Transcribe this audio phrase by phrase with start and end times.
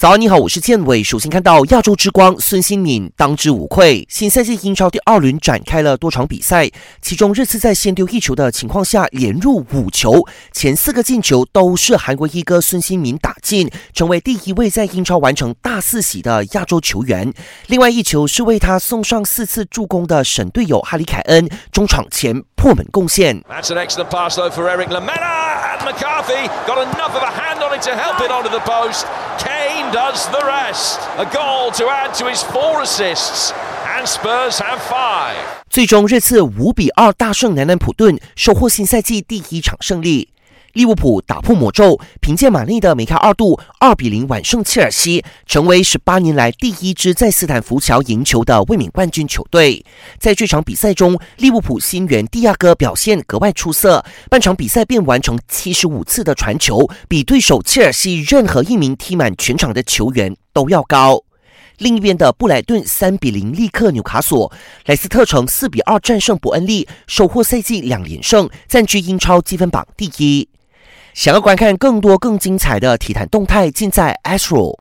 [0.00, 1.04] 早安，你好，我是建伟。
[1.04, 4.06] 首先看到亚洲之光孙兴敏当之无愧。
[4.08, 6.70] 新赛季英超第二轮展开了多场比赛，
[7.02, 17.30] 其中热刺在先丢一球的情况下连入五球，前四个进球都是韩国一哥孙兴敏打进，成为第一位在英超完成大四喜的亚洲球员。
[17.66, 23.42] 另外一球是为他送上四次助攻的省队友哈里凯恩中场前破门贡献。
[23.42, 27.78] That's an excellent pass though for Eric Lamela and McCarthy got enough of a hand on
[27.78, 29.04] it to help it onto the post.
[29.42, 31.00] Kane does the rest.
[31.16, 33.52] A goal to add to his four assists.
[33.96, 35.36] And Spurs have five.
[35.70, 40.28] 最终，热刺五比二大胜南安普顿，收获新赛季第一场胜利。
[40.72, 49.84] 利物浦打破魔咒，凭借马内的梅开二度，二比零完胜切尔西，成为十八年来第一支在斯坦福桥赢球的卫冕冠军球队。
[50.18, 61.24] 在这场比赛中，利物浦新援蒂亚戈表现格外出色，半场比赛便完成七十五次的传球，比对手切尔西任何一名踢满全场的球员都要高。
[61.78, 64.52] 另一边的布莱顿三比零力克纽卡索，
[64.84, 70.46] 莱斯特城四比二战胜伯恩利，收获赛季两连胜，占据英超积分榜第一。
[71.14, 74.78] 想要观看更多更精彩的体坛动态，尽在 Astro。